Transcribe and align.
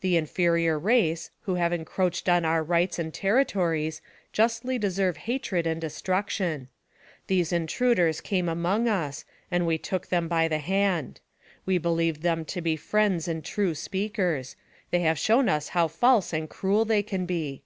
The 0.00 0.16
inferior 0.16 0.78
race, 0.78 1.30
who 1.42 1.56
have 1.56 1.70
encroached 1.70 2.30
on 2.30 2.46
our 2.46 2.62
rights 2.62 2.98
and 2.98 3.12
terri 3.12 3.46
tories, 3.46 4.00
justly 4.32 4.78
deserve 4.78 5.18
hatred 5.18 5.66
and 5.66 5.78
destruction. 5.78 6.68
These 7.26 7.52
intruders 7.52 8.22
came 8.22 8.48
among 8.48 8.88
us, 8.88 9.26
and 9.50 9.66
we 9.66 9.76
took 9.76 10.06
them 10.06 10.28
by 10.28 10.48
the 10.48 10.60
hand. 10.60 11.20
We 11.66 11.76
believed 11.76 12.22
them 12.22 12.46
to 12.46 12.62
be 12.62 12.76
friends 12.76 13.28
and 13.28 13.44
true 13.44 13.74
speakers; 13.74 14.56
they 14.90 15.00
have 15.00 15.18
shown 15.18 15.46
us 15.46 15.68
how 15.68 15.88
false 15.88 16.32
and 16.32 16.48
cruel 16.48 16.86
they 16.86 17.02
can 17.02 17.26
be. 17.26 17.62